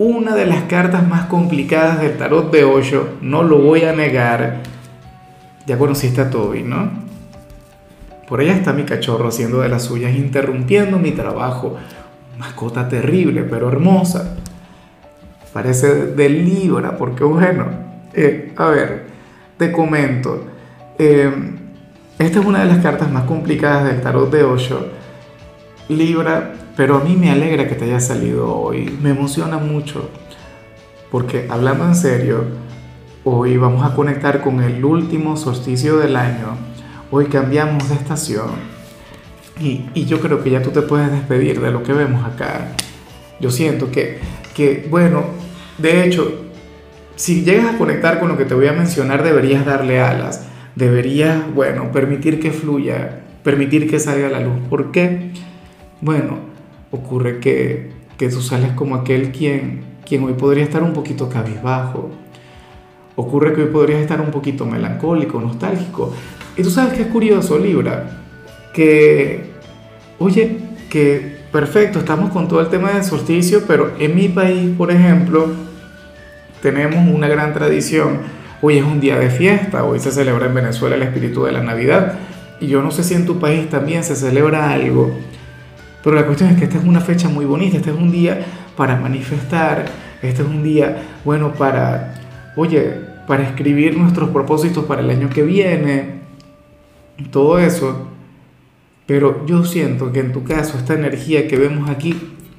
[0.00, 4.62] una de las cartas más complicadas del tarot de Osho, no lo voy a negar.
[5.66, 6.90] Ya conociste a Toby, ¿no?
[8.26, 11.76] Por allá está mi cachorro haciendo de las suyas, interrumpiendo mi trabajo.
[12.38, 14.36] Mascota terrible, pero hermosa.
[15.52, 17.66] Parece de Libra, porque bueno,
[18.14, 19.04] eh, a ver,
[19.58, 20.46] te comento.
[20.98, 21.30] Eh,
[22.18, 24.99] esta es una de las cartas más complicadas del tarot de Osho.
[25.90, 30.08] Libra, pero a mí me alegra que te haya salido hoy, me emociona mucho,
[31.10, 32.44] porque hablando en serio,
[33.24, 36.56] hoy vamos a conectar con el último solsticio del año,
[37.10, 38.50] hoy cambiamos de estación
[39.58, 42.68] y, yo creo que ya tú te puedes despedir de lo que vemos acá.
[43.40, 44.18] Yo siento que,
[44.54, 45.24] que, bueno,
[45.76, 46.32] de hecho,
[47.16, 50.46] si llegas a conectar con lo que te voy a mencionar, deberías darle alas,
[50.76, 54.54] deberías, bueno, permitir que fluya, permitir que salga la luz.
[54.70, 55.32] ¿Por qué?
[56.00, 56.38] Bueno,
[56.90, 62.10] ocurre que, que tú sales como aquel quien, quien hoy podría estar un poquito cabizbajo.
[63.16, 66.14] Ocurre que hoy podrías estar un poquito melancólico, nostálgico.
[66.56, 68.18] Y tú sabes que es curioso, Libra,
[68.72, 69.50] que,
[70.18, 70.56] oye,
[70.88, 75.48] que perfecto, estamos con todo el tema del solsticio, pero en mi país, por ejemplo,
[76.62, 78.20] tenemos una gran tradición.
[78.62, 81.62] Hoy es un día de fiesta, hoy se celebra en Venezuela el espíritu de la
[81.62, 82.14] Navidad.
[82.58, 85.14] Y yo no sé si en tu país también se celebra algo
[86.02, 88.44] pero la cuestión es que esta es una fecha muy bonita, este es un día
[88.76, 89.86] para manifestar,
[90.22, 92.14] este es un día, bueno, para,
[92.56, 92.94] oye,
[93.26, 96.20] para escribir nuestros propósitos para el año que viene,
[97.30, 98.08] todo eso.
[99.06, 102.14] Pero yo siento que en tu caso esta energía que vemos aquí,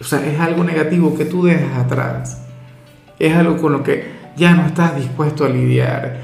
[0.00, 2.46] o sea, es algo negativo que tú dejas atrás.
[3.18, 4.04] Es algo con lo que
[4.36, 6.20] ya no estás dispuesto a lidiar.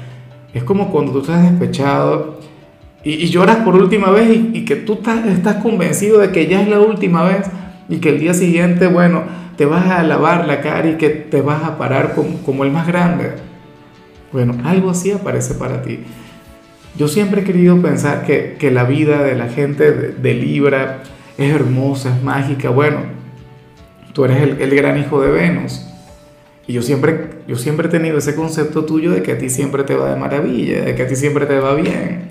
[0.53, 2.39] Es como cuando tú estás despechado
[3.03, 6.67] y, lloras por última vez y, que tú estás, estás, convencido de que ya es
[6.67, 7.47] la última vez
[7.89, 9.23] y que el día siguiente, bueno,
[9.57, 12.71] te vas a lavar la cara y que te vas a parar como, como el
[12.71, 13.31] más grande.
[14.31, 15.99] Bueno, algo así aparece para ti.
[16.97, 21.03] Yo siempre he querido pensar que, que la vida de la gente de, Libra
[21.37, 22.69] es hermosa, es mágica.
[22.69, 22.99] Bueno,
[24.13, 25.87] tú eres el, el, gran hijo de Venus.
[26.67, 29.83] Y yo siempre, yo siempre he tenido ese concepto tuyo de que a ti siempre
[29.83, 32.29] te va de maravilla, de que a ti siempre te va bien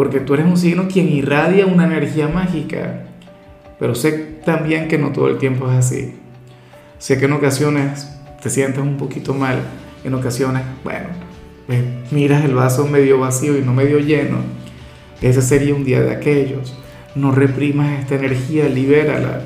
[0.00, 3.02] porque tú eres un signo quien irradia una energía mágica.
[3.78, 4.12] Pero sé
[4.46, 6.14] también que no todo el tiempo es así.
[6.96, 8.10] Sé que en ocasiones
[8.42, 9.58] te sientes un poquito mal,
[10.02, 11.08] en ocasiones, bueno,
[12.10, 14.38] miras el vaso medio vacío y no medio lleno.
[15.20, 16.74] Ese sería un día de aquellos.
[17.14, 19.42] No reprimas esta energía, libérala.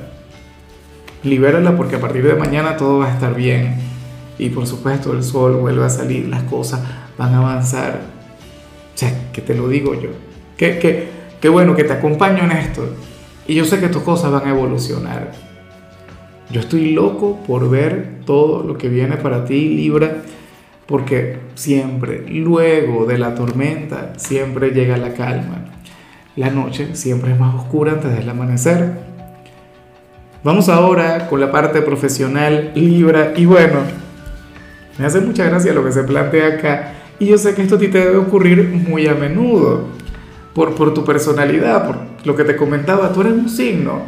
[1.25, 3.75] Libérala porque a partir de mañana todo va a estar bien.
[4.39, 6.81] Y por supuesto el sol vuelve a salir, las cosas
[7.19, 8.03] van a avanzar.
[8.95, 10.11] O sea, que te lo digo yo.
[10.57, 12.89] Qué, bueno que te acompaño en esto.
[13.47, 15.33] Y yo sé que tus cosas van a evolucionar.
[16.51, 20.23] Yo estoy loco por ver todo lo que viene para ti, Libra,
[20.87, 25.65] porque siempre, luego de la tormenta, siempre llega la calma.
[26.37, 28.93] La noche siempre es más oscura antes del amanecer.
[30.43, 33.81] Vamos ahora con la parte profesional, Libra, y bueno,
[34.99, 37.79] me hace mucha gracia lo que se plantea acá, y yo sé que esto a
[37.79, 39.89] ti te debe ocurrir muy a menudo
[40.55, 44.03] por, por tu personalidad, por lo que te comentaba, tú eres un signo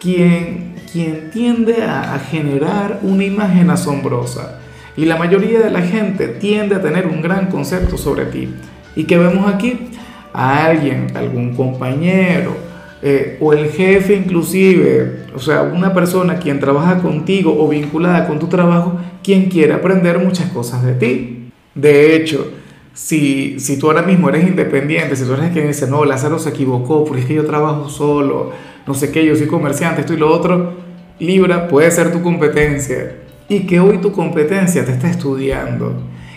[0.00, 4.60] quien, quien tiende a, generar una imagen asombrosa.
[4.96, 8.48] Y la mayoría de la gente tiende a tener un gran concepto sobre ti.
[8.96, 9.90] ¿Y que vemos aquí?
[10.32, 12.56] A alguien, algún compañero,
[13.00, 18.40] eh, o el jefe inclusive, o sea, una persona quien trabaja contigo o vinculada con
[18.40, 21.50] tu trabajo, quien quiere aprender muchas cosas de ti.
[21.76, 22.50] De hecho,
[22.98, 26.48] si, si tú ahora mismo eres independiente, si tú eres quien dice, no, Lázaro se
[26.48, 28.50] equivocó, porque es que yo trabajo solo,
[28.88, 30.72] no sé qué, yo soy comerciante, esto y lo otro,
[31.20, 33.14] Libra puede ser tu competencia.
[33.48, 35.94] Y que hoy tu competencia te está estudiando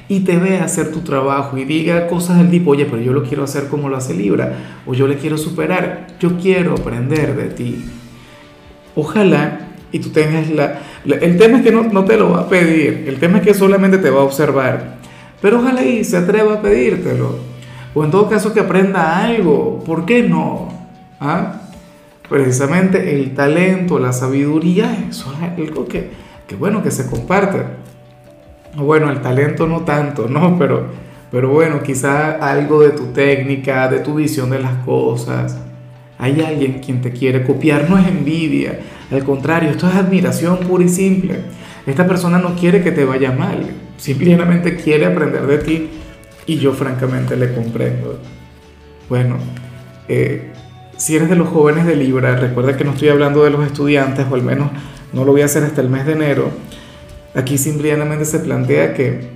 [0.08, 3.24] y te vea hacer tu trabajo y diga cosas del tipo, oye, pero yo lo
[3.24, 7.46] quiero hacer como lo hace Libra, o yo le quiero superar, yo quiero aprender de
[7.46, 7.86] ti.
[8.94, 10.80] Ojalá y tú tengas la...
[11.06, 13.56] el tema es que no, no te lo va a pedir, el tema es que
[13.56, 15.01] solamente te va a observar
[15.42, 17.40] pero ojalá y se atreva a pedírtelo.
[17.94, 19.84] O en todo caso que aprenda algo.
[19.86, 20.70] ¿Por qué no?
[21.20, 21.62] ¿Ah?
[22.30, 26.12] Precisamente el talento, la sabiduría, eso es algo que,
[26.48, 27.64] que bueno, que se comparte.
[28.76, 30.58] Bueno, el talento no tanto, ¿no?
[30.58, 30.86] Pero,
[31.30, 35.58] pero bueno, quizá algo de tu técnica, de tu visión de las cosas.
[36.18, 38.80] Hay alguien quien te quiere copiar, no es envidia,
[39.12, 41.42] al contrario, esto es admiración pura y simple.
[41.86, 43.66] Esta persona no quiere que te vaya mal,
[44.02, 45.90] simplemente quiere aprender de ti
[46.48, 48.20] y yo francamente le comprendo.
[49.08, 49.38] Bueno,
[50.08, 50.52] eh,
[50.98, 54.26] si eres de los jóvenes de Libra, recuerda que no estoy hablando de los estudiantes,
[54.30, 54.72] o al menos
[55.14, 56.50] no lo voy a hacer hasta el mes de enero.
[57.36, 59.30] Aquí simplemente se plantea que,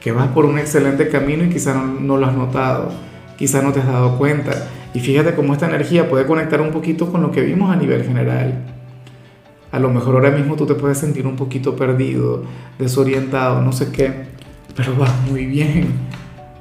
[0.00, 2.92] que vas por un excelente camino y quizá no, lo has notado,
[3.36, 4.68] quizá no te has dado cuenta.
[4.94, 8.04] Y fíjate cómo esta energía puede conectar un poquito con lo que vimos a nivel
[8.04, 8.75] general.
[9.76, 12.44] A lo mejor ahora mismo tú te puedes sentir un poquito perdido,
[12.78, 14.10] desorientado, no sé qué,
[14.74, 15.88] pero vas muy bien.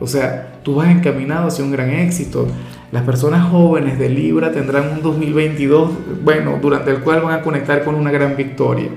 [0.01, 2.45] O sea, tú vas encaminado hacia un gran éxito.
[2.91, 5.91] Las personas jóvenes de Libra tendrán un 2022,
[6.25, 8.89] bueno, durante el cual van a conectar con una gran victoria.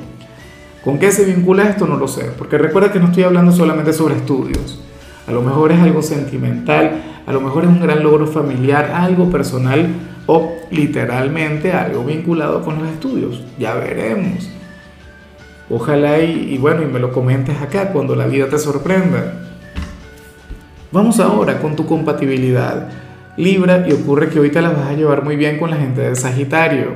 [0.85, 1.87] ¿Con qué se vincula esto?
[1.87, 4.83] No lo sé, porque recuerda que no estoy hablando solamente sobre estudios.
[5.29, 9.31] A lo mejor es algo sentimental, a lo mejor es un gran logro familiar, algo
[9.31, 9.87] personal
[10.29, 13.43] o literalmente algo vinculado con los estudios.
[13.59, 14.49] Ya veremos.
[15.71, 19.49] Ojalá y, bueno, y me lo comentes acá cuando la vida te sorprenda.
[20.93, 22.89] Vamos ahora con tu compatibilidad.
[23.37, 26.03] Libra, y ocurre que hoy te la vas a llevar muy bien con la gente
[26.03, 26.93] de Sagitario.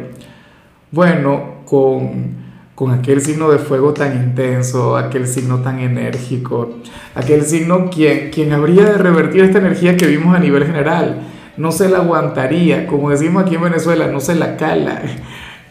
[0.90, 2.42] Bueno, con
[2.74, 6.78] con aquel signo de fuego tan intenso, aquel signo tan enérgico,
[7.14, 11.20] aquel signo quien, quien habría de revertir esta energía que vimos a nivel general.
[11.56, 15.02] No se la aguantaría, como decimos aquí en Venezuela, no se la cala.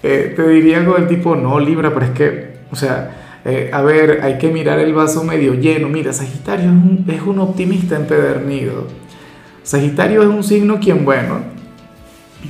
[0.04, 3.84] Eh, te diría algo del tipo, no, Libra, pero es que, o sea, eh, a
[3.84, 5.90] ver, hay que mirar el vaso medio lleno.
[5.90, 8.88] Mira, Sagitario es un, es un optimista empedernido.
[9.62, 11.42] Sagitario es un signo quien, bueno,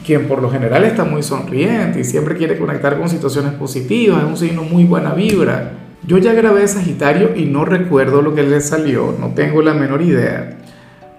[0.05, 4.29] quien por lo general está muy sonriente y siempre quiere conectar con situaciones positivas, es
[4.29, 5.73] un signo muy buena vibra.
[6.03, 10.01] Yo ya grabé Sagitario y no recuerdo lo que le salió, no tengo la menor
[10.01, 10.57] idea.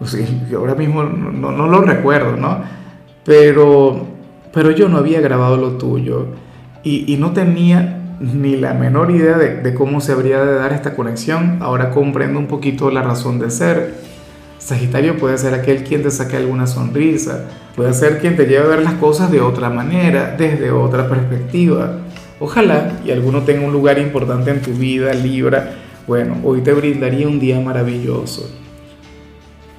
[0.05, 0.27] Sea,
[0.57, 2.61] ahora mismo no, lo recuerdo, ¿no?
[3.25, 4.07] Pero,
[4.53, 6.27] pero yo no había grabado lo tuyo
[6.83, 10.73] y, y no tenía ni la menor idea de, de cómo se habría de dar
[10.73, 11.59] esta conexión.
[11.61, 13.95] Ahora comprendo un poquito la razón de ser.
[14.59, 18.69] Sagitario puede ser aquel quien te saque alguna sonrisa, puede ser quien te lleve a
[18.69, 21.99] ver las cosas de otra manera, desde otra perspectiva.
[22.39, 25.75] Ojalá y alguno tenga un lugar importante en tu vida, Libra.
[26.07, 28.62] Bueno, hoy te brindaría un día maravilloso.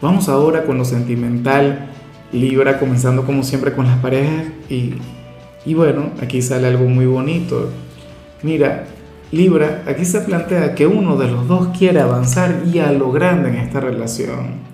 [0.03, 1.89] Vamos ahora con lo sentimental,
[2.33, 4.95] Libra, comenzando como siempre con las parejas y,
[5.65, 7.69] y bueno, aquí sale algo muy bonito.
[8.41, 8.83] Mira,
[9.31, 13.47] Libra, aquí se plantea que uno de los dos quiere avanzar y a lo grande
[13.47, 14.73] en esta relación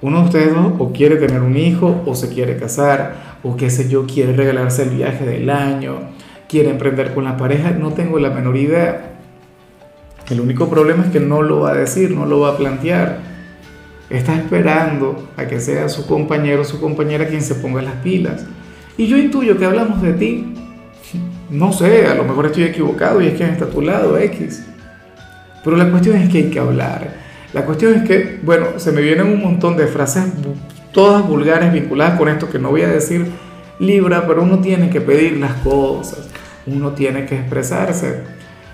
[0.00, 3.70] uno de ustedes dos o quiere tener un hijo o se quiere casar o qué
[3.70, 6.00] sé yo, quiere regalarse el viaje del año,
[6.48, 9.12] quiere emprender con la pareja, no tengo la menor idea.
[10.28, 13.31] El único problema es que no lo va a decir, no lo va a plantear.
[14.12, 18.44] Está esperando a que sea su compañero o su compañera quien se ponga las pilas.
[18.96, 20.54] Y yo intuyo que hablamos de ti.
[21.50, 24.66] No sé, a lo mejor estoy equivocado y es quien está a tu lado, X.
[25.64, 27.22] Pero la cuestión es que hay que hablar
[27.52, 30.24] la cuestión es que, bueno, se me vienen un montón de frases
[30.92, 33.26] todas vulgares vinculadas con esto que no voy a decir
[33.78, 36.28] Libra, pero uno tiene que pedir las cosas,
[36.66, 38.22] uno tiene que expresarse.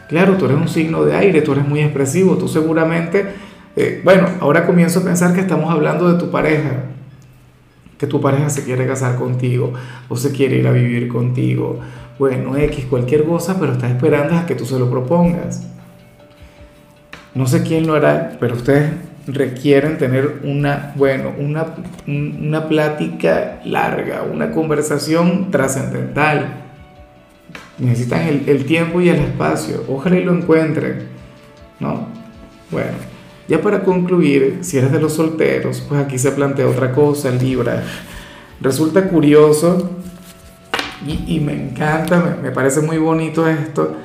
[0.08, 3.35] Claro, tú eres un signo de aire, tú eres muy expresivo, tú seguramente,
[3.78, 6.82] eh, bueno, ahora comienzo a pensar que estamos hablando de tu pareja,
[7.97, 9.73] que tu pareja se quiere casar contigo
[10.08, 11.78] o se quiere ir a vivir contigo.
[12.18, 15.64] Bueno, X, cualquier cosa, pero está esperando a que tú se lo propongas.
[17.37, 18.90] No sé quién lo hará, pero ustedes
[19.28, 21.66] requieren tener una, bueno, una,
[22.04, 26.64] una plática larga, una conversación trascendental.
[27.78, 29.85] Necesitan el, el, tiempo y el espacio.
[29.88, 31.06] Ojalá y lo encuentren.
[31.78, 32.08] ¿No?
[32.73, 33.08] Bueno,
[33.49, 37.83] ya para concluir, si eres de los solteros, pues aquí se plantea otra cosa, Libra.
[38.61, 39.90] Resulta curioso
[41.07, 43.97] y, me encanta, me, me parece muy bonito esto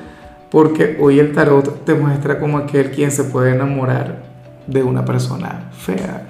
[0.49, 4.23] porque hoy el tarot te muestra como aquel quien se puede enamorar
[4.67, 6.27] de una persona fea.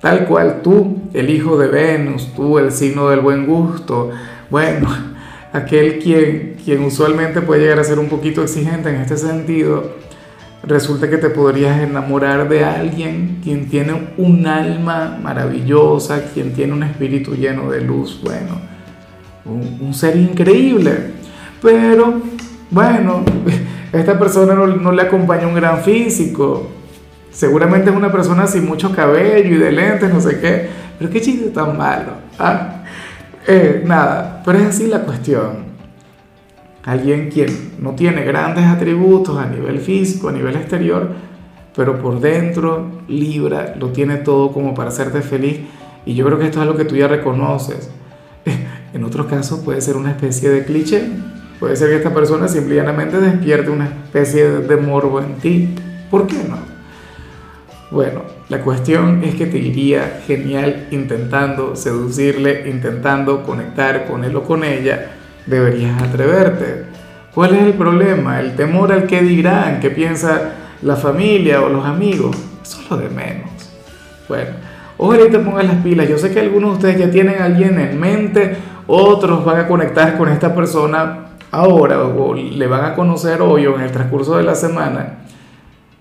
[0.00, 4.10] Tal cual tú, el hijo de Venus, tú, el signo del buen gusto,
[4.48, 4.88] bueno,
[5.52, 9.96] aquel quien, quien usualmente puede llegar a ser un poquito exigente en este sentido,
[10.64, 16.82] resulta que te podrías enamorar de alguien quien tiene un alma maravillosa, quien tiene un
[16.84, 18.60] espíritu lleno de luz, bueno,
[19.44, 21.12] un, ser increíble,
[21.60, 22.20] pero
[22.70, 23.24] bueno,
[23.92, 26.68] esta persona no, le acompaña un gran físico.
[27.30, 30.68] Seguramente es una persona sin mucho cabello y de lentes, no sé qué.
[30.98, 32.12] Pero qué chiste tan malo.
[32.38, 32.82] ¿ah?
[33.46, 35.71] Eh, nada, pero es así la cuestión.
[36.84, 41.10] Alguien quien no tiene grandes atributos a nivel físico, a nivel exterior,
[41.74, 45.60] pero por dentro, Libra, lo tiene todo como para hacerte feliz.
[46.04, 47.90] Y yo creo que esto es algo que tú ya reconoces.
[48.92, 51.08] En otros casos puede ser una especie de cliché.
[51.58, 55.74] Puede ser que esta persona simplemente despierte una especie de morbo en ti.
[56.10, 56.58] ¿Por qué no?
[57.90, 58.20] Bueno,
[58.50, 64.62] la cuestión es que te iría genial intentando seducirle, intentando conectar con él o con
[64.62, 65.12] ella.
[65.46, 66.84] Deberías atreverte.
[67.34, 68.40] ¿Cuál es el problema?
[68.40, 72.36] El temor al que dirán, qué piensa la familia o los amigos.
[72.62, 73.50] Eso es lo de menos.
[74.28, 74.50] Bueno,
[74.98, 76.08] ojalá te pongas las pilas.
[76.08, 78.56] Yo sé que algunos de ustedes ya tienen a alguien en mente,
[78.86, 83.76] otros van a conectar con esta persona ahora o le van a conocer hoy o
[83.76, 85.18] en el transcurso de la semana.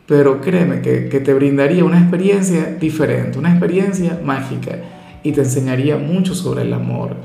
[0.07, 4.77] Pero créeme que, que te brindaría una experiencia diferente, una experiencia mágica
[5.23, 7.15] y te enseñaría mucho sobre el amor.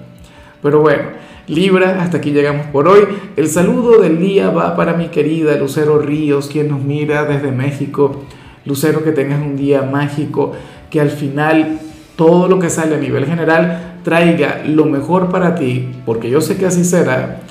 [0.62, 1.04] Pero bueno,
[1.48, 3.02] Libra, hasta aquí llegamos por hoy.
[3.36, 8.24] El saludo del día va para mi querida Lucero Ríos, quien nos mira desde México.
[8.64, 10.52] Lucero, que tengas un día mágico,
[10.90, 11.78] que al final
[12.16, 16.56] todo lo que sale a nivel general traiga lo mejor para ti, porque yo sé
[16.56, 17.42] que así será.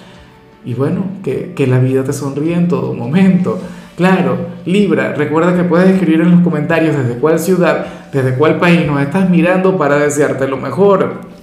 [0.65, 3.59] Y bueno, que, la vida te sonríe en todo momento.
[3.95, 8.85] Claro, Libra, recuerda que puedes escribir en los comentarios desde cuál ciudad, desde cuál país
[8.85, 11.34] nos estás mirando para desearte lo mejor.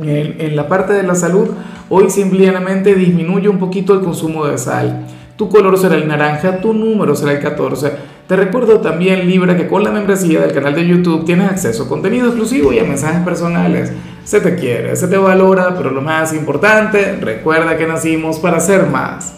[0.00, 1.48] En, la parte de la salud,
[1.88, 5.06] hoy simplemente disminuye un poquito el consumo de sal.
[5.36, 7.92] Tu color será el naranja, tu número será el 14.
[8.28, 11.88] Te recuerdo también, Libra, que con la membresía del canal de YouTube tienes acceso a
[11.88, 13.92] contenido exclusivo y a mensajes personales.
[14.22, 18.86] Se te quiere, se te valora, pero lo más importante, recuerda que nacimos para ser
[18.86, 19.26] más.